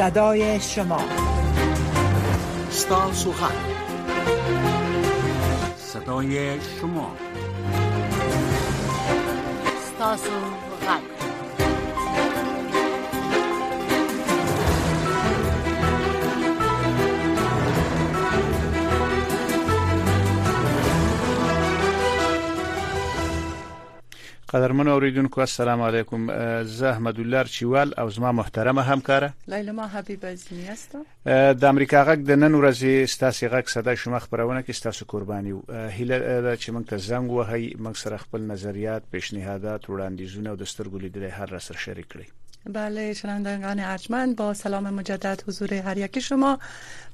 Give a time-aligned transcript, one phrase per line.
[0.00, 0.98] صدای شما
[2.70, 3.52] ستا سخن
[5.92, 7.16] صدای شما
[9.94, 10.16] ستا
[24.52, 26.26] قدرمن اوریدونکو السلام علیکم
[26.62, 31.04] زه احمد الله چوال او زما محترمه همکاره لیلما حبیب ازمی هستم
[31.52, 36.56] د امریکا غږ د نن ورځې ستاسو غږ صدا شوم خبرونه کې ستاسو قرباني هله
[36.56, 41.24] چې موږ ته زنګ وهي موږ سره خپل نظریات پیشنهادات وړاندیزونه او د سترګو لیدل
[41.38, 42.30] هر سره شریک کړئ
[42.68, 46.58] بله شنوندگان ارجمند با سلام مجدد حضور هر یکی شما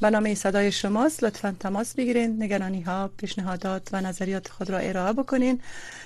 [0.00, 5.12] به نام صدای شماست لطفا تماس بگیرین نگرانی ها پیشنهادات و نظریات خود را ارائه
[5.12, 5.60] بکنین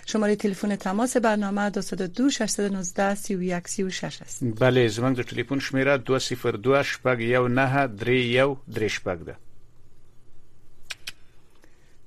[0.06, 7.88] شماره تلفن تماس برنامه 202 619 3136 است بله زمان در تلفن شماره 202 819
[7.97, 9.36] 3136 نه ده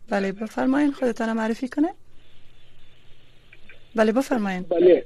[0.10, 1.94] بله بفرمایین خودتان معرفی کنه
[3.96, 5.06] بله بفرمایین بله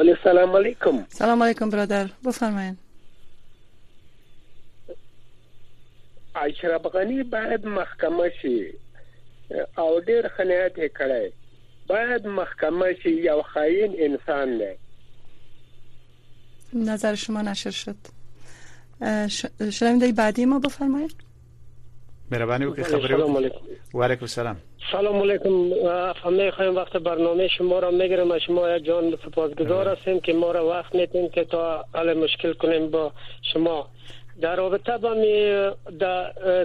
[0.00, 2.78] بله سلام علیکم سلام علیکم برادر بفرمایید
[6.34, 8.72] اشرف غنی باید محکمه شي
[9.78, 11.32] او ډیر خنیات یې کړی
[11.88, 14.74] باید محکمه شي یو خاين انسان دی
[16.90, 17.96] نظر شما نشر شد
[19.70, 21.14] شنونده بعدی ما بفرمایید
[22.30, 24.56] مهربانی وکړئ خبرې وکړئ و علیکم السلام
[24.92, 29.94] سلام علیکم افهمه خواهیم وقت برنامه شما را میگرم شما یک جان سپاسگزار بله.
[29.96, 33.12] هستیم که ما را وقت میتیم که تا حل مشکل کنیم با
[33.52, 33.86] شما
[34.40, 35.14] در رابطه با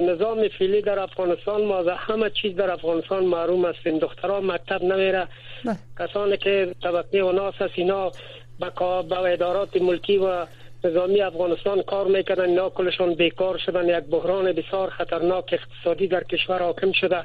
[0.02, 5.28] نظام فیلی در افغانستان ما از همه چیز در افغانستان معروم هستیم دخترها مکتب نمیره
[5.66, 5.76] بله.
[6.00, 8.12] کسانی که طبقه اوناس هست اینا
[8.60, 8.84] به
[9.24, 10.46] ادارات ملکی و
[10.84, 16.64] نظامی افغانستان کار میکنن اینا کلشان بیکار شدن یک بحران بسیار خطرناک اقتصادی در کشور
[16.64, 17.24] حاکم شده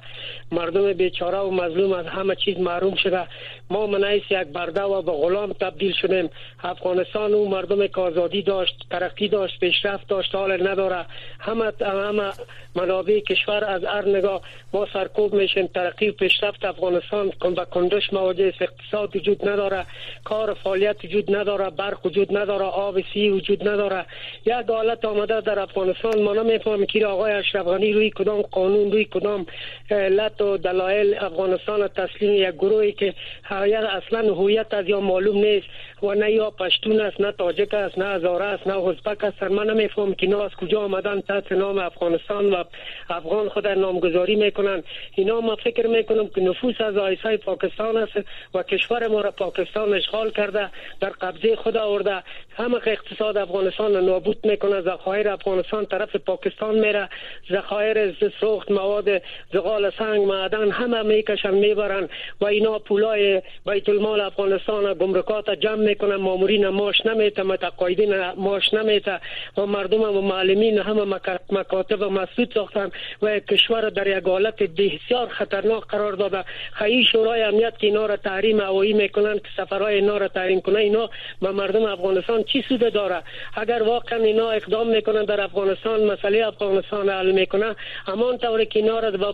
[0.53, 3.27] مردم بیچاره و مظلوم از همه چیز محروم شده
[3.71, 6.31] ما منعیس یک برده و به غلام تبدیل شدیم
[6.63, 11.07] افغانستان و مردم که آزادی داشت ترقی داشت پیشرفت داشت حال نداره
[11.41, 12.33] همه همه
[12.77, 14.41] منابع کشور از هر نگاه
[14.73, 19.87] ما سرکوب میشیم ترقی و پیشرفت افغانستان و کندش مواجه اقتصاد وجود نداره
[20.25, 24.05] کار فعالیت وجود نداره برق وجود نداره آب سی وجود نداره
[24.47, 29.05] یا دولت آمده در افغانستان ما نمیفهمیم که آقای اشرف غنی روی کدام قانون روی
[29.05, 29.47] کدام
[29.91, 33.15] علت و دلایل افغانستان تسلیم یک گروهی که
[33.51, 35.67] اصلا هویت از یا معلوم نیست
[36.03, 39.77] و نه یا پشتون است نه تاجک است نه هزاره است نه ازبک است من
[39.77, 42.65] میفهمم که از کجا آمدن تحت نام افغانستان و
[43.11, 44.83] افغان خود نامگذاری میکنن
[45.15, 48.13] اینا ما فکر میکنم که نفوس از آیسای پاکستان است
[48.55, 50.69] و کشور ما را پاکستان اشغال کرده
[51.01, 52.23] در قبضه خود آورده
[52.57, 57.09] همه اقتصاد آزاد افغانستان رو نابود میکنه ذخایر افغانستان طرف پاکستان میره
[57.53, 62.09] ذخایر سوخت مواد زغال سنگ معدن همه میکشن میبرن
[62.41, 69.21] و اینا پولای بیت المال افغانستان گمرکات جمع میکنن مامورین ماش نمیته متقاعدین ماش نمیته
[69.57, 71.19] و مردم و معلمین همه
[71.51, 72.91] مکاتب مسدود ساختن
[73.23, 78.17] و کشور در یک حالت بسیار خطرناک قرار داده خیلی شورای امنیت که اینا را
[78.17, 81.11] تحریم هوایی میکنن که سفرهای اینا را تحریم کنه اینا
[81.43, 83.20] به مردم افغانستان چی سود داره
[83.57, 87.77] اگر واقعا اینا اقدام میکنن در افغانستان مسئله افغانستان حل میکنه
[88.07, 89.33] همان طور که اینا را با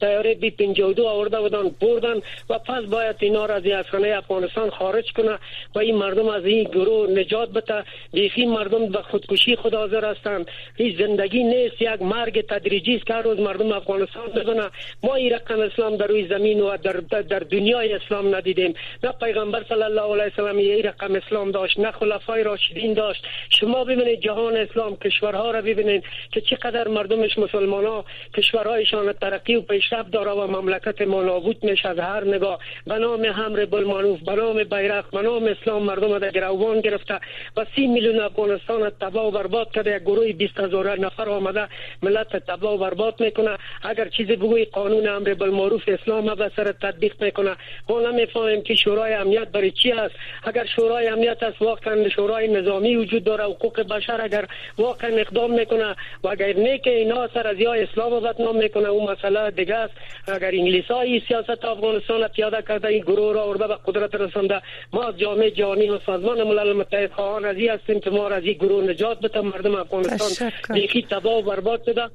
[0.00, 0.50] تیاره بی
[0.96, 2.14] دو آورده بودن بردن
[2.50, 5.38] و پس باید اینا را از افغانه افغانستان خارج کنه
[5.74, 10.46] و این مردم از این گروه نجات بده بیخی مردم به خودکشی خود حاضر هستند
[10.76, 14.70] هیچ زندگی نیست یک مرگ تدریجی است که هر روز مردم افغانستان بزنه
[15.02, 18.74] ما این رقم اسلام در روی زمین و در, در دنیای اسلام ندیدیم
[19.04, 23.24] نه پیغمبر صلی الله علیه و سلم این رقم اسلام داشت نه خلفای راشدین داشت
[23.50, 28.04] شما ببینید جهان اسلام کشورها را ببینید که چقدر مردمش مسلمان ها
[28.36, 33.24] کشورهایشان ترقی و شب داره و مملکت ما نابود میشه از هر نگاه به نام
[33.24, 37.14] همر بلمانوف به نام بیرق به نام اسلام مردم در گروان گرفته
[37.56, 41.68] و سی میلیون افغانستان تبا و برباد کرده یک گروه 20 هزار نفر آمده
[42.02, 47.22] ملت تبا و برباد میکنه اگر چیزی بگوی قانون ربل معروف اسلام و سر تطبیق
[47.24, 47.56] میکنه
[47.88, 50.14] ما نمیفهمیم که شورای امنیت برای چی است
[50.44, 54.44] اگر شورای امنیت است واقعا شورای نظامی وجود داره حقوق بشر اگر
[54.78, 58.88] واقعا اقدام میکنه و اگر نه که اینا سر از یا اسلام و نام میکنه
[58.88, 63.34] اون مسئله خارجه است اگر انگلیس ها این سیاست افغانستان را پیاده کرده این گروه
[63.34, 64.62] را ارده به قدرت رسانده
[64.92, 68.36] ما از جامعه جهانی و سازمان ملل متحد خواهان از این هستیم که ما را
[68.36, 72.08] از این گروه نجات بده مردم افغانستان بیخی تباه و برباد شده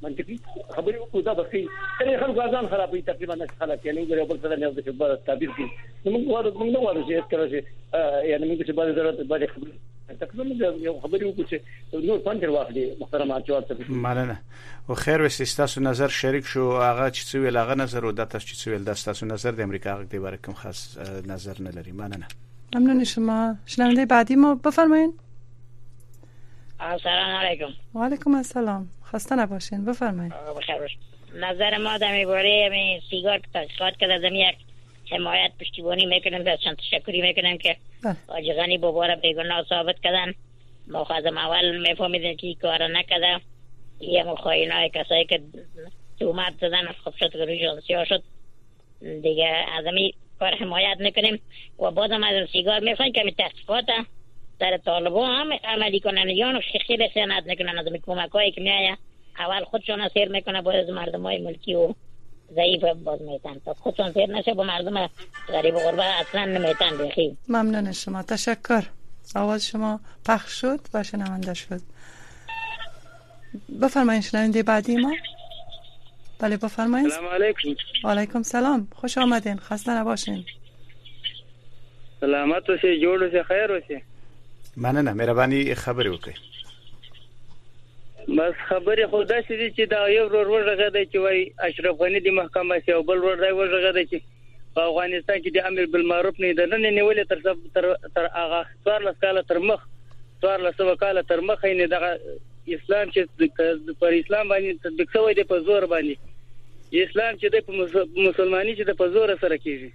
[0.04, 0.36] منطقي
[0.76, 1.62] خبرې وکړو دا بخي
[2.00, 5.52] کله خلک غازان خرابې تقریبا نه خلک یعنی ګره په سره نه د خبر تعبیر
[5.58, 5.66] کې
[6.14, 7.60] موږ وایو موږ نه وایو چې کله چې
[8.32, 9.74] یعنی موږ چې باندې ضرورت باندې خبرې
[10.24, 11.58] تقریبا یو خبرې وکړو چې
[12.10, 14.38] نور پنځه واخلې محترم جواب ته مالنه
[14.90, 18.24] او خیر وسې تاسو نظر شریک شو هغه چې څه ویل هغه نظر او د
[18.34, 20.84] تاسو چې څه ویل د تاسو نظر د امریکا غږ دی برکم خاص
[21.34, 22.28] نظر نه لري مالنه
[22.76, 23.40] ممنون شما
[23.76, 25.14] شنونده بعدی ما بفرمایید
[26.94, 30.34] السلام علیکم و علیکم السلام خسته نباشین بفرمایید
[31.34, 34.56] نظر ما در میباره می یعنی سیگار تحصیلات کرده دم یک
[35.12, 38.16] حمایت پشتیبانی میکنم و چند تشکری میکنم که بله.
[38.28, 40.34] آجغانی غنی بابا را بیگناه ثابت کردن
[40.88, 43.40] ما خواهدم اول میفهمیدن که کار نکده
[44.00, 45.40] یه مخواین های کسایی که
[46.20, 48.24] تومت زدن از خب روی روشان سیاه شد
[49.00, 49.48] دیگه
[49.78, 49.86] از
[50.40, 51.42] کار حمایت میکنیم
[51.80, 53.86] و بازم از سیگار میخوایم که تحقیقات
[54.60, 58.98] در طالبا هم عملی کنن یا خیلی سیانت نکنند از کمک هایی که میایه
[59.40, 61.94] اول خودشان سیر میکنه باید مردم های ملکی و
[62.56, 65.10] ضعیف باز میتن تا خودشان سیر نشه با مردم
[65.48, 68.84] غریب و غربه اصلا نمیتن بخی ممنون شما تشکر
[69.36, 71.82] آواز شما پخش شد و شنونده شد
[73.82, 75.16] بفرمایید شنونده بعدی ما
[76.40, 77.70] بله بفرمایید سلام علیکم
[78.04, 80.46] علیکم سلام خوش آمدین خسته نباشین
[82.22, 83.68] سلامت جوڑ جوړ سی خیر
[84.84, 86.36] مننه مهرباني خبرې وکړئ
[88.38, 92.20] بس خبرې خو دا سړي چې دا یو ورور ورغه دی چې وای اشرف غنی
[92.26, 94.18] د محکمه سی او بل ورور دی ورغه دی چې
[94.78, 97.40] په افغانستان کې د امر بالمعروف نه د نن نیولې تر
[97.78, 97.86] تر
[98.18, 99.82] تر هغه څوار لس کال تر مخ
[100.46, 101.96] څوار لس کال تر مخ یې نه د
[102.80, 103.20] اسلام چې
[104.02, 106.16] پر اسلام باندې تطبیق شوی دی په زور باندې
[107.06, 109.92] اسلام چې د مسلمانۍ چې د په زور سره کیږي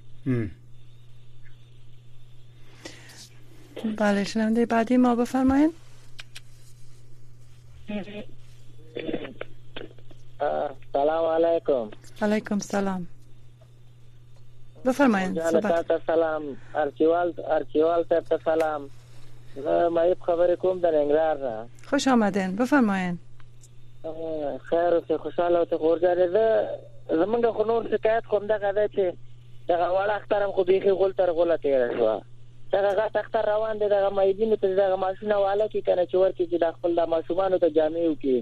[3.84, 5.70] بله شنونده بعدی ما بفرمایید
[10.92, 11.90] سلام علیکم
[12.22, 13.06] علیکم سلام
[14.86, 16.42] بفرمایید صحبت سلام
[16.74, 18.90] ارچیوال ارچیوال ته سلام
[19.92, 23.18] ما یو خبرې کوم د ننګرهار نه خوش آمدین بفرمایید
[24.62, 26.68] خیر اوسې خوشاله او ته غورځارې زه
[27.10, 29.14] زمونږ خو نور شکایت کوم دغه ده چې
[29.68, 32.22] دغه وړه اخترم خو بیخي غول تر غوله تېره شوه
[32.72, 36.56] دغه سختر روان دي دغه مېدینو ته دغه ماشونه والا کې کنه چې ورته چې
[36.62, 38.34] د خپل د ماشومان ته جامع وکي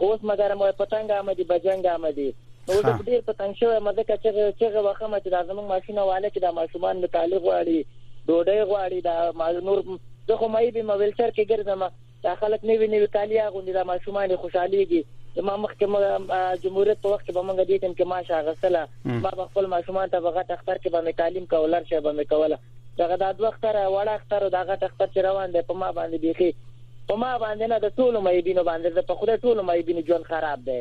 [0.00, 2.26] اوس مګر مې پتنګ آمدي بجنګ آمدي
[2.68, 6.40] نو د ډیر پتنګ شوې مزه کچې چې واخه مې د زمون ماشينه والے چې
[6.44, 7.80] د ماشومان متعلق واړي
[8.28, 9.80] ډوډۍ غواړي د مازنور
[10.28, 11.80] زه خو مې به مویلچر کې ګرځم
[12.28, 17.42] دا خلک نیوی نیوی کالیا غونډه د ماشومان خوشحاليږي ما مخکې جمهوریت په وخت به
[17.48, 21.20] مونږ دې تم کې ماشه غسله ما خپل ماشومان ته بغه تختر کې به مې
[21.22, 22.58] تعلیم کولر شه به مې کوله
[22.98, 26.22] دغه د دوه اختر وړ اختر او دغه تختر چې روان دی په ما باندې
[26.24, 26.50] بيخي
[27.08, 30.78] په ما باندې نه د ټولو مېبینو باندې په خوده ټولو مېبینو جون خراب دی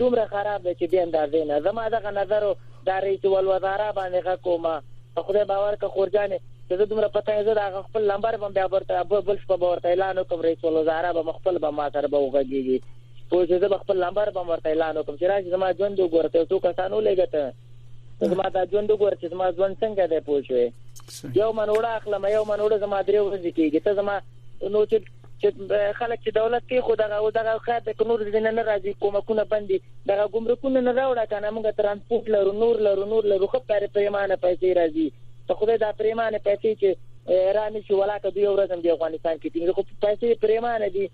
[0.00, 2.46] دومره خراب دی چې به اندازې نه زما دغه نظر
[2.88, 7.54] د رئیس الوزرا باندې حکومت په خوده باور کا خورجان چې زه دومره پته زه
[7.60, 11.70] د خپل لمبر باندې ورته بل څه ورته اعلان وکم رئیس الوزرا به خپل به
[11.78, 15.50] ما سره به وګږي پوه چې زه خپل لمبر به ورته اعلان وکم چې راځي
[15.56, 17.42] زما ژوند وګورته ټوکه سانو لګته
[18.20, 20.66] زما دا ژوند وګور چې زما ژوند څنګه دی پوه شوې
[21.42, 24.14] یو منوړه اخلم یو منوړه زما درې ورځې کېږي ته زما
[24.74, 24.96] نو چې
[25.40, 25.48] چې
[25.98, 29.76] خلک چې دولت کې خو دغه دغه خاط د نور دینه نه راځي کومکونه باندې
[30.10, 34.36] دغه ګمرکونه نه راوړه کنه موږ ترانسپورت لرو نور لرو نور لرو خو پر پیمانه
[34.46, 35.08] پیسې راځي
[35.48, 39.74] ته خو دا پیمانه پیسې چې رانی چې ولاته دوی ورځم دی افغانستان کې ټینګ
[39.74, 41.06] خو پیسې پیمانه دي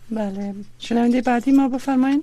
[0.09, 2.17] بله شنونده بعدی ما بفرمایئ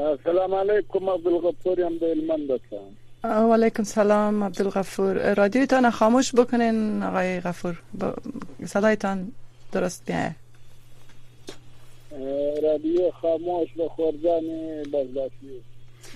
[0.00, 7.76] السلام علیکم عبدالغفور ام د هلمند هستم علیکم سلام عبدالغفور رادیوتان خاموش بکنین آقای غفور
[8.66, 9.32] صدایتان
[9.72, 10.32] درست میاد
[12.62, 14.42] رادیو خاموش به خوردان
[14.92, 15.62] بازداشتي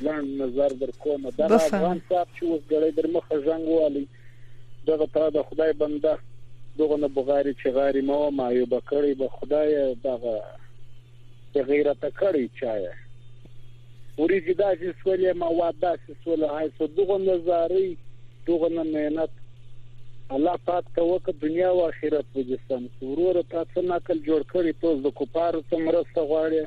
[0.04, 4.08] ځان نظر در کومه دا افغان صاحب چې اوس ګړې در مخه ژنګ والی
[4.86, 6.18] دغه تا د خدای بنده
[6.78, 10.42] دغه نه بغاری چې غاری ما ما یو بکړی به خدای دغه
[11.70, 12.86] غیرت کړی چای
[14.18, 17.96] ورې دا چې سولې مواد داسې سولې هاي څو دغه نظرې
[18.46, 19.30] دغه نه مهنت
[20.30, 25.60] الله پات کوک دنیا او آخرت وجسم ورور تاسو ناکل جوړ کړی توس د کوپارو
[25.72, 26.60] سمرسته غواړي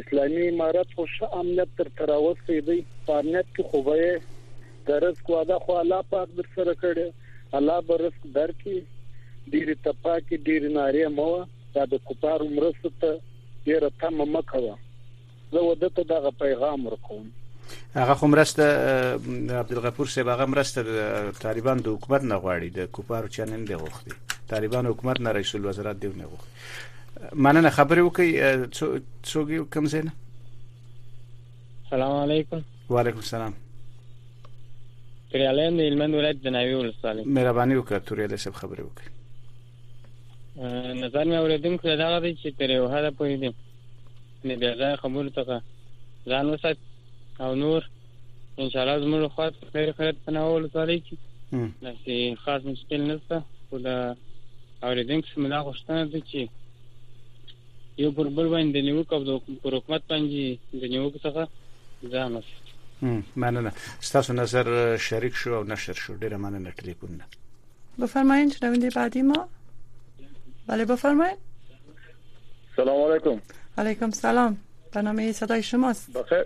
[0.00, 2.78] اسلامي امارت خو ش امنیت تر تراوس دی
[3.10, 7.08] پارنت کې خوبه درس کو ادا خو الله پاک در سره کړي
[7.62, 11.28] الله به رزق درکې ډیر تپا کې ډیر ناری مو
[11.78, 13.14] دا د کوپارو مرسته
[13.68, 17.30] ډیر تم مکوه زه ودته دغه پیغام ورکوم
[17.94, 18.62] هغه خو مرسته
[19.58, 20.84] عبدالغفور صاحب هغه مرسته
[21.30, 24.12] طالبان د حکومت نه غواړي د کوپارو چنن دی غوښتي
[24.48, 26.48] طالبان حکومت نه رئیس الوزرا دی نه غوښتي
[27.34, 28.28] مننه خبرې وکي
[29.32, 30.12] څوګي کوم ځای نه
[31.90, 32.60] سلام علیکم
[32.90, 33.54] وعلیکم السلام
[35.30, 39.08] توریالین د هلمند ولایت د ناوی ولسوالۍ مهرباني وکړه توریال صاحب خبرې وکړي
[41.04, 43.54] نظر مې اوریدم کړه دا غوښتي چې تر یو هدا پوهې دي
[44.44, 45.62] نه بیا ځای خبرو ته
[46.28, 46.76] ځان وسات
[47.42, 47.82] او نور
[48.58, 51.16] ان شاء الله زموږ خو خیر خیر په ناول سره کې
[51.82, 54.14] لکه خاص مشکل نشته خو دا
[54.82, 56.48] اوریدونکو څخه ملا غوښتنه ده چې
[58.02, 59.30] یو پر بل باندې نیوک او د
[59.76, 61.48] حکومت باندې د نیوک څخه
[62.14, 62.40] ځان
[63.42, 63.72] مننه
[64.08, 67.20] ستاسو نظر شریک شو او نشر شو ډیره مننه ټلیفون
[67.98, 69.44] بفرمایید شنونده بعدی ما
[70.70, 71.38] بله بفرمایید
[72.80, 73.40] سلام علیکم
[73.82, 74.56] علیکم سلام
[74.96, 76.44] برنامه صدای شماست بخیر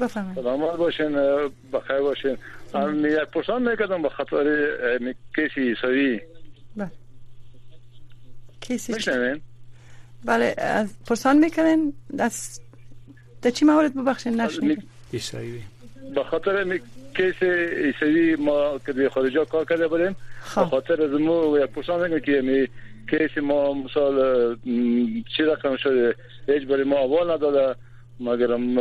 [0.00, 1.12] بفرمایید سلامت باشین
[1.72, 2.38] بخیر باشین
[2.74, 4.66] من یک پرسان میکردم به خاطر
[5.36, 6.20] کیسی ایسایی
[6.76, 6.90] بله
[8.60, 8.94] کیسی
[10.24, 10.54] بله
[11.06, 12.60] پرسان میکنین از
[13.42, 14.82] در چی مورد ببخشین نشنید
[15.12, 15.44] بخاطر
[16.14, 16.80] به خاطر
[17.16, 20.60] کیس ایسایی ما که خارجا کار کرده بودیم خب.
[20.60, 22.68] به خاطر از مو یک پرسان میکنم که می
[23.10, 24.34] کیس ما مثال
[25.36, 26.14] چی رقم شده
[26.48, 27.76] هیچ بری ما اول نداده
[28.24, 28.76] مگرم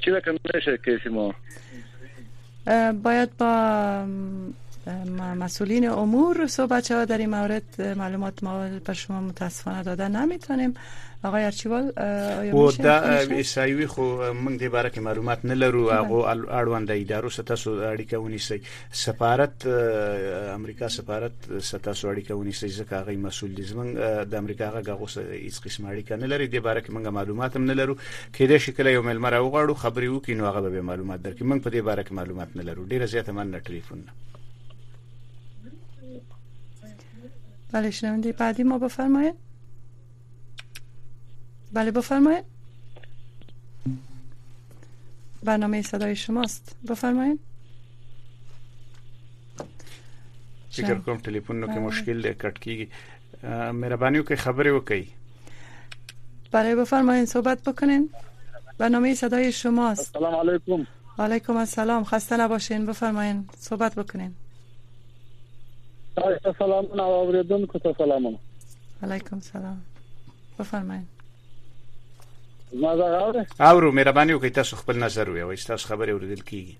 [0.00, 1.34] چی رقم میشه کیش ما
[3.04, 3.52] باید با
[4.86, 10.74] مسئولین امور سو بچه ها در این مورد معلومات ما به شما متاسفانه داده نمیتونیم
[11.24, 16.46] آقای ارچیوال آیا میشه دا سایوی خو موږ د باره کې معلومات نه لرو هغه
[16.46, 19.66] اړوند ادارو ستاسو اړیکه ونیسي سفارت
[20.54, 23.96] امریکا سفارت ستاسو اړیکه ونیسي ځکه هغه مسول دي زمونږ
[24.30, 27.64] د امریکا هغه غوښه هیڅ قسم اړیکه نه لري د باره کې موږ معلومات هم
[27.64, 27.96] نه لرو
[28.34, 31.76] کله شکل یو مل مرو غواړو خبرې وکړو هغه به معلومات درکې موږ په دې
[31.82, 34.12] باره کې معلومات نه لرو ډیره زیاته من نه ټلیفون نه
[37.72, 39.34] بله شنونده بعدی ما بفرمایید
[41.72, 42.44] بله بفرمایید
[45.44, 47.40] برنامه صدای شماست بفرمایید
[50.70, 51.80] فکر کنم تلفن نو که بله.
[51.82, 52.88] مشکل کټ کیږي
[53.42, 55.08] که وکړئ خبرې کی؟
[56.50, 58.10] برای بله، بفرمایید صحبت بکنین
[58.78, 60.86] برنامه صدای شماست السلام علیکم
[61.18, 64.34] علیکم السلام خسته نباشین بفرمایید صحبت بکنین
[66.20, 68.38] تاسو سلامونه او اوریدونکو ته سلامونه
[69.02, 69.82] علیکم سلام
[70.58, 71.00] بفرمایئ
[72.72, 76.76] ما دا غواړم اورو مهرباني وکړئ تاسو خپل نظر وایئ تاسو خبرې اوریدل کیږي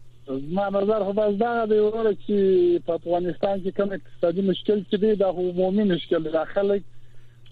[0.57, 4.97] ما نظر خو بس دا دی وروره چې په افغانستان کې کوم اقتصادي مشکل چې
[5.05, 6.83] دی دا عمومي مشکل دی خلک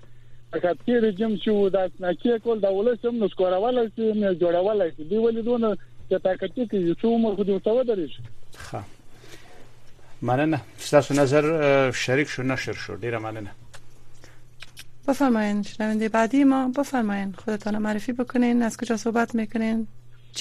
[0.60, 5.18] خپل رژیم چې ودا نکي کول دا ولسم نو سکورول چې نه جوړول چې دی
[5.18, 5.78] ولې دونه
[6.10, 8.18] چې طاقتي کې چې عمر خو دې تو درش
[8.72, 8.84] ها
[10.30, 11.48] مننه تاسو نظر
[12.02, 13.52] شریک شو نشر شو ډیره مننه
[15.08, 19.88] بفرمایین شنونده بعدی ما بفرمایین خودتان معرفی بکنین از کجا صحبت میکنین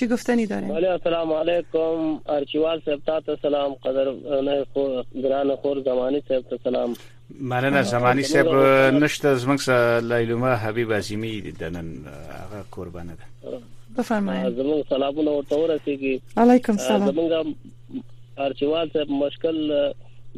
[0.00, 5.82] چی گفتنی دارین بله السلام علیکم ارچوال صاحب تا سلام قدر نه خور ګران خور
[5.86, 6.94] زمانی صاحب ته سلام
[7.40, 8.48] مننه زمانی صاحب
[8.94, 13.60] نشته زمنګ سره لیلوما حبیب عظیمی د نن هغه قربانه ده
[13.98, 18.02] بفرمایئ زموږ سلامونه ورته ورسیږي علیکم سلام زموږ
[18.48, 19.88] ارچوال صاحب مشکل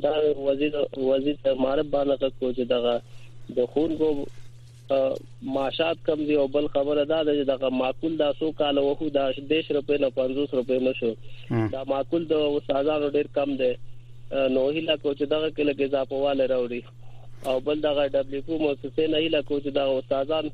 [0.02, 0.12] دا
[0.50, 3.02] وزیر وزیر معرب باندې کوچ دغه
[3.56, 4.12] د خون کو
[5.54, 9.28] معاشات کم دی او بل خبره ده چې دغه معقول دا سو کال وخو دا
[9.30, 11.14] 10 روپې نه 50 روپې نشو
[11.76, 13.72] دا معقول د استادانو ډیر کم دی
[14.32, 16.82] نو هیله کو چې دغه کې لګې اضافهواله راوړي
[17.48, 20.50] او بل دغه دبليو پی مؤسسه نه هیله کو چې دغه استادان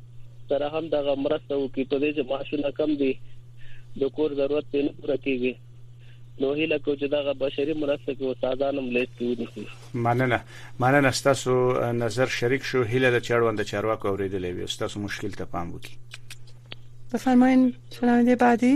[0.49, 3.11] سره هم دغه مرسته وکړي په دې چې معاشونه کم دي
[4.01, 5.53] د کور ضرورت یې نه پوره کیږي
[6.41, 9.67] نو هیله کو چې دغه بشري مرسته کې استادان هم لیست کیږي
[10.07, 10.41] مننه
[10.79, 11.55] مننه تاسو
[12.03, 15.95] نظر شریک شو هیله د چاروند چارواکو اوریدلې وي تاسو مشکل ته پام وکړي
[17.13, 17.55] بفرمایئ
[17.99, 18.75] شنونده بعدی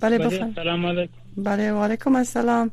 [0.00, 2.70] بله بفرمایئ السلام علیکم بله و علیکم السلام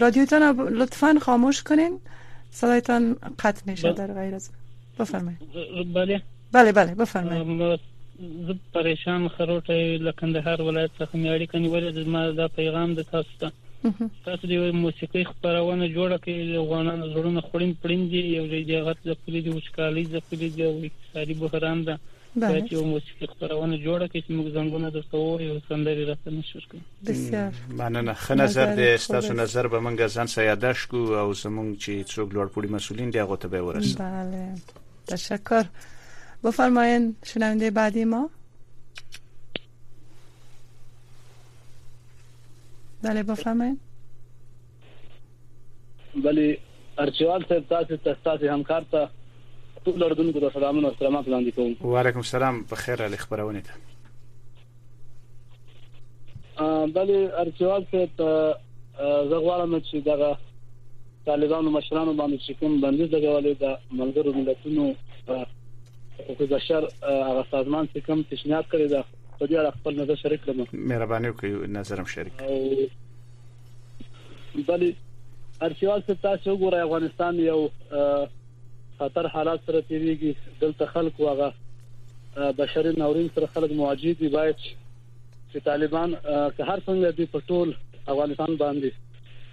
[0.00, 2.00] رادیوتان لطفا خاموش کنین
[2.50, 4.50] صدایتان قطع میشه در غیر از
[4.98, 5.38] بفرمایید
[5.94, 7.80] بله بله بله بفرمایید
[8.46, 9.70] زه پریشان خروټه
[10.06, 13.52] لکندهار ولایت څخه میاړي کني ولې ما دا پیغام د تاسو ته
[14.24, 18.96] تاسو د موسیقي خبرونه جوړه کې افغانان زړونه خورین پړین دي یو ځای دی غت
[19.06, 21.98] د پولیسو وشکالي د پولیسو اقتصادي بحران ده
[22.40, 26.80] چې یو موسیقي خبرونه جوړه کړي چې موږ زنګونه درته وایو سندري راته نشور کړو
[27.08, 31.92] بسیار مننه ښه نظر دی ستاسو نظر به موږ ځان سیادش کو او زموږ چې
[32.12, 34.42] څوک لوړ پوړي مسولین دی هغه ته به ورسو بله
[35.12, 35.64] تشکر
[36.44, 38.22] بفرمایین شنونده بعدی ما
[43.02, 43.78] بله بفرمایین
[46.28, 46.46] بله
[47.04, 49.02] ارچوال صاحب تاسو تاسو همکار ته تا
[49.86, 53.72] ټول اردوونکو ته سلامونه او سلامات وړاندې کوم وعلیکم السلام په خیر علي خبرونه ته
[56.96, 58.00] بلې ارچوال څه
[59.32, 60.30] زغوارم چې دغه
[61.28, 63.66] طالبانو مشرانو باندې چې کوم بندیز لګولې د
[64.00, 64.84] ملګرو ملتونو
[66.18, 69.00] حقوق بشر هغه سازمان څخه کوم تشنیات کړی دا
[69.40, 70.58] په دې اړه خپل نظر شریک کړم
[70.94, 74.88] مهرباني وکړئ نظرم شریک بلې
[75.62, 77.60] ارچوال څه تاسو وګورئ افغانستان یو
[78.98, 81.52] خطر حالات سره تیریږي دلته خلک واغه
[82.58, 84.56] بشري ناورین سره خلک مواجه دي باید
[85.52, 86.16] چې طالبان
[86.56, 87.74] که هر څنګه دي په ټول
[88.08, 88.90] افغانستان باندې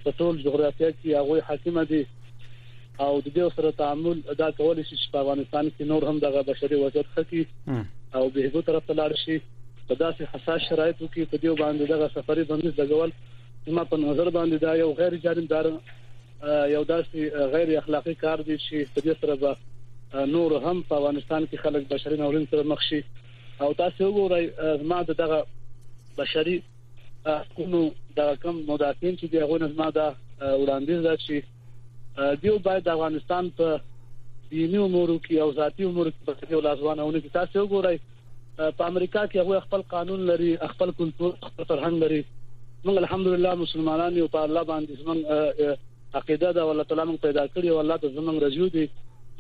[0.06, 2.06] په ټول جغرافیه کې هغه حاکم دي
[3.00, 6.42] او د دې سره تعامل ادا کول شي چې په افغانستان کې نور هم دغه
[6.52, 9.42] بشري وضعیت خکې او بهبو طرف ته لاړ شي
[9.88, 13.12] په داسې حساس شرایطو کې په دې باندې دغه سفري بندیز لګول
[13.68, 15.72] زما په نظر باندې دا یو غیر جانبدار
[16.46, 21.46] یو داسې غیر اخلاقی کار دی چې په دې سره به نور هم په افغانستان
[21.46, 23.00] کې خلک بشري ناورین سره مخ شي
[23.62, 25.46] او تاسو وګورئ زما دغه
[26.18, 26.62] بشري
[27.28, 33.50] حقوقو د کوم مدافعین چې دغه زما دا وړاندیز ده چې دیو باید د افغانستان
[33.50, 33.80] په
[34.52, 37.98] دینی امورو کې او ذاتی امورو کې په څیر لاسوانهونه کې تاسو وګورئ
[38.78, 42.26] په امریکا کې هغه خپل قانون لري خپل کلتور خپل فرهنګ لري
[42.86, 45.80] موږ الحمدلله مسلمانان یو په الله باندې زمون
[46.20, 48.84] عقیده د الله تعالی موږ پیدا کړی او الله ته زموږ رجوع دي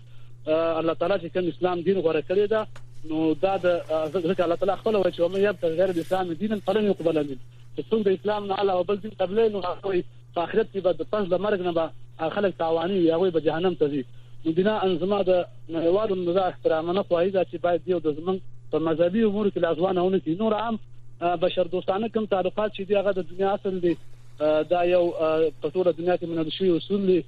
[0.79, 2.67] الله تعالی چې کوم اسلام دین غوړه کړی دا
[3.11, 3.67] نو دا د
[4.13, 7.37] ځکه الله تعالی خپل وایي چې ومن یبتغي غیر الاسلام دین فلن يقبل منه
[7.77, 10.01] چې څنګه اسلام نه علاوه بل دین قبل نه هغه
[10.39, 13.45] په آخرت کې به د پس د مرګ نه به خلک تاوانی وي هغه به
[13.47, 14.03] جهنم ته ځي
[14.45, 15.41] نو دنا انظمه د
[15.77, 18.39] نړیوالو نظام احترام نه کوي چې باید یو د زمون
[18.75, 20.79] په مذهبي امور کې لازمانهونه کې نور عام
[21.47, 23.95] بشر دوستانه کوم تعلقات چې دی هغه د دنیا اصل دی
[24.75, 27.19] دا یو په ټول دنیا کې منل شوی اصول دی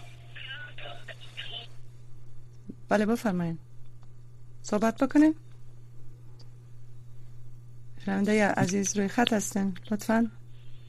[2.88, 3.58] بله بفرمایید
[4.62, 5.34] صحبت بکنیم
[8.06, 10.30] شنونده عزیز روی خط هستن لطفا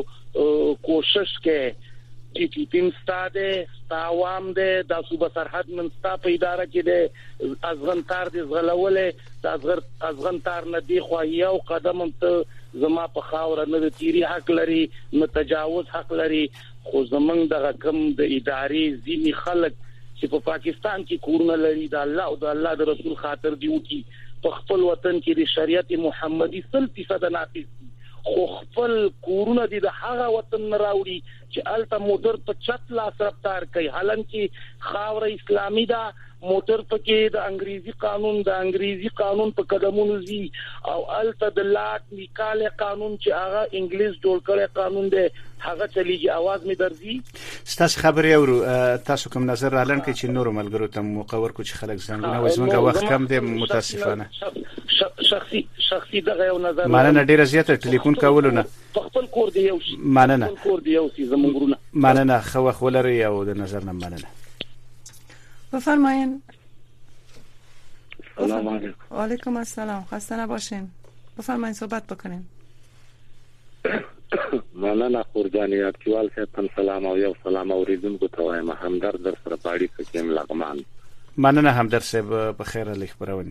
[0.89, 1.95] کوشش کې
[2.37, 8.03] چې چې تیم ستاده ستاوام ده د صوبه سرحد منستا په اداره کې ده ازغن
[8.11, 13.27] تار دي زغلولې د ازغر ازغن تار نه دی خو یو قدم ته زما په
[13.31, 16.43] خاور نه تیری حق لري نه تجاوز حق لري
[16.91, 22.03] خو زمنګ د رقم د ادارې ځینی خلک چې په پاکستان کې کورونه لري د
[22.09, 25.93] الله او د الله د رسول خاطر دیو کې په خپل وطن کې د شریعت
[26.07, 27.89] محمدي 100% نافذ دي
[28.31, 28.93] خو خپل
[29.29, 31.19] کورونه دي د هغه وطن راوړي
[31.53, 36.03] چې الته موټر په چت لاس رفتار کوي حالانکه خاور اسلامي دا
[36.45, 40.41] موټر پکې د انګریزي قانون د انګریزي قانون په قدمونو زی
[40.93, 45.25] او الته د لاټ نکاله قانون چې هغه انګلیس جوړ کړی قانون دی
[45.65, 47.15] هغه چلیږي आवाज می درځي
[47.77, 51.75] ستاسو خبرې اورو تاسو کوم نظر اعلان کړئ چې نور ملګرو ته موقع ورکو چې
[51.83, 57.83] خلک زنګونه وزمنګه وخت کم دی متاسفانه شخصي شخصي دغه یو نظر مانه ډیره زیاته
[57.89, 58.67] ټلیفون کولونه
[59.03, 62.43] خپل کور دی یو شي مانه نه کور دی یو شي زمونږ ورونه مانه نه
[62.53, 64.37] خو خو لري یو د نظر نه مانه نه
[65.77, 66.41] بفرمایین
[68.37, 70.89] سلام علیکم علیکم السلام خسته نباشین
[71.39, 72.43] بفرمایین صحبت بکنین
[74.87, 79.57] مننه قربانی اکوال صاحب تم سلام او یو سلام اوریدونکو ته وایم همدرد در سره
[79.57, 80.85] پاړي سکیم لغمان
[81.37, 83.51] مننه همدرد صاحب په خیر علی خبرونه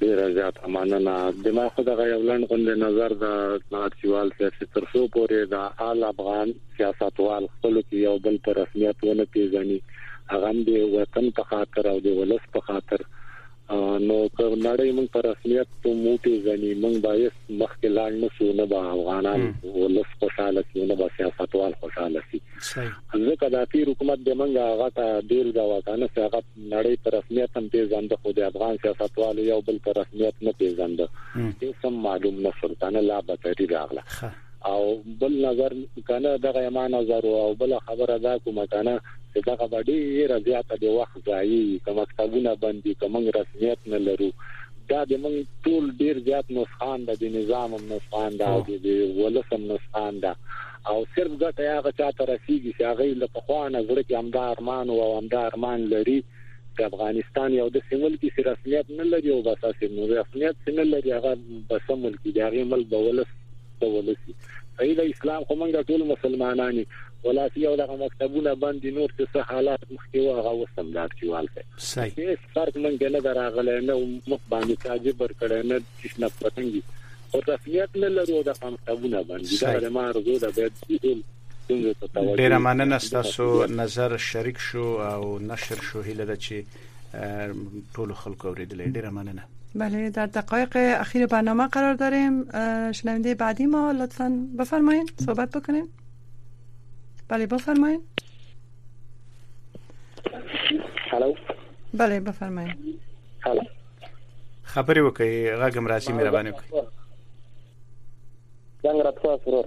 [0.00, 4.84] ډیر زیات مننه د ما خو دغه یو لند غوند نظر د اکوال صاحب تر
[4.92, 9.80] څو پورې د آل افغان سیاستوال خپل یو بل پر رسمیت ونه پیژني
[10.30, 13.00] هغه د وطن په خاطر او د ولس په خاطر
[14.06, 17.32] نو که نړۍ موږ پر رسمیت ته موټي ځنی موږ باید
[17.62, 19.42] مخکې لاړ نه شو نه با افغانان
[19.78, 22.40] ولس خوشاله شي نه با سیاستوال خوشاله شي
[23.26, 26.42] ځکه د اخیر حکومت د موږ هغه ته ډیر دا وکانه چې هغه
[26.74, 31.04] نړۍ پر رسمیت هم پیژند خو د افغان سیاستوال یو بل پر رسمیت نه پیژند
[31.08, 34.04] هیڅ معلوم نه شو دا نه لا به تری راغله
[34.64, 35.72] او بل نظر
[36.08, 39.00] کنه دغه یمان نظر او بل خبره دا کومه کنه
[39.34, 39.96] چې دغه باندې
[40.34, 44.28] رضایت دی وخت ځای کوم کتابونه باندې کوم رسمیت نه لرو
[44.90, 50.32] دا د موږ ټول ډیر زیات نسخان د نظام نسخان دا د ولسم نسخان دا
[50.90, 55.10] او صرف ګټه هغه چاته رسیدي چې هغه له پخوانه زړه کې همدا ارمان او
[55.18, 56.18] همدا ارمان لري
[56.78, 60.90] د افغانستان یو د سیمل کې رسمیت نه لري او بس اساس نو رسمیت نه
[60.92, 61.38] لري هغه
[61.70, 63.30] بس ملک دی هغه مل بولس
[63.82, 64.34] ته ولسی
[64.80, 66.84] صحیح د اسلام خو موږ ټول مسلمانانی
[67.24, 72.16] ولاتي او دغه مکتبونه باندې نور څه حالات مخکې و هغه وسمدار کیوال ته صحیح
[72.30, 73.98] هیڅ فرق موږ نه دراغله نه
[74.32, 76.82] مخ باندې تاجب ورکړ نه هیڅ نه پټنګي
[77.34, 81.20] او رسمیت نه لري د مکتبونه باندې دا ما ارزو ده به
[82.40, 83.46] ډیر مننه تاسو
[83.82, 90.10] نظر شریک شو او نشر شو هیله ده چې ټول خلکو اوریدل ډیر مننه بله
[90.10, 92.44] در دقایق اخیر برنامه قرار داریم
[92.92, 95.88] شنونده بعدی ما لطفا بفرمایید صحبت بکنیم
[97.28, 98.00] بله بفرمایید
[101.10, 101.34] هلو
[101.94, 102.74] بله بفرمایید
[103.40, 103.60] هلو
[104.74, 105.32] خبرې وکړئ
[105.62, 106.72] غږم راشي مهرباني وکړئ
[108.84, 109.64] زنګ راتوا سرور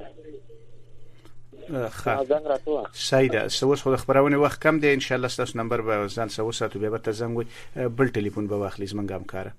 [1.90, 5.82] خا زنګ راتوا سیدا سوس خو خبرونه وخت کم دی ان شاء الله تاسو نمبر
[5.82, 7.46] به ځان سوساتو به تاسو زنګ
[7.98, 9.54] بل ټلیفون به واخلې زمنګ همکاره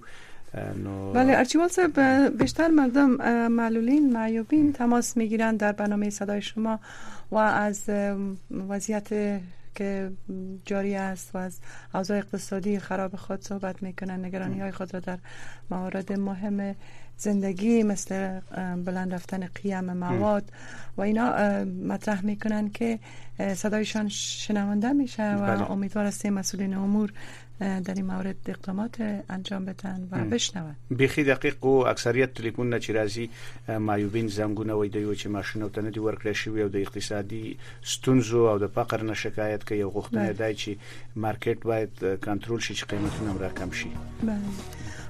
[0.83, 1.99] نو بله ارچیوال صاحب
[2.41, 3.15] بیشتر مردم
[3.55, 6.79] معلولین معیوبین تماس میگیرن در برنامه صدای شما
[7.31, 7.83] و از
[8.51, 9.07] وضعیت
[9.77, 10.09] که
[10.65, 11.57] جاری است و از
[11.95, 15.17] اوضاع اقتصادی خراب خود صحبت میکنن نگرانی های خود را در
[15.71, 16.61] موارد مهم
[17.17, 18.39] زندگی مثل
[18.85, 20.43] بلند رفتن قیم مواد
[20.97, 21.29] و اینا
[21.87, 22.99] مطرح میکنن که
[23.55, 25.71] صدایشان شنونده میشه و بله.
[25.71, 27.09] امیدوار هستیم مسئولین امور
[27.59, 28.95] در این مورد اقدامات
[29.29, 33.29] انجام بدن و بشنون بیخی دقیق و اکثریت تلیفون نچی رازی
[33.79, 33.85] مایوبین
[34.27, 38.57] معیوبین و وای و چې ماشینو و تنه دی ورکړی و او اقتصادی ستونزو او
[38.57, 40.55] د فقر نه شکایت یو یه غوښتنه ده بله.
[40.55, 40.71] چې
[41.15, 42.85] مارکت باید کنترول شي چې
[43.39, 43.69] را کم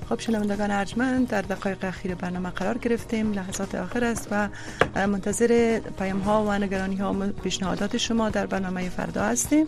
[0.10, 4.50] خب شنوندگان ارجمند در دقایق اخیر برنامه قرار گرفتیم لحظات آخر است و
[4.96, 9.68] منتظر پیام ها و نگرانی ها و پیشنهادات شما در برنامه فردا هستیم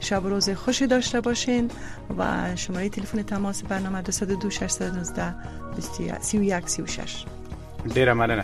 [0.00, 1.70] شب و روز خوشی داشته باشین
[2.18, 5.34] و شماره تلفن تماس برنامه 202 619
[6.20, 7.24] 31 36
[7.94, 8.40] دیر امالن